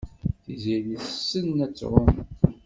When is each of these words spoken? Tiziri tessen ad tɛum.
Tiziri 0.43 0.95
tessen 1.05 1.57
ad 1.65 1.73
tɛum. 1.77 2.09